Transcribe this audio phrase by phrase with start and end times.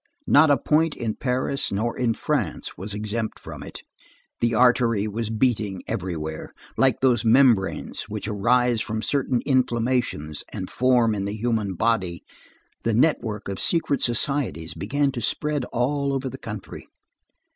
[0.25, 3.83] Not a point in Paris nor in France was exempt from it.
[4.39, 6.55] The artery was beating everywhere.
[6.75, 12.23] Like those membranes which arise from certain inflammations and form in the human body,
[12.81, 16.87] the network of secret societies began to spread all over the country.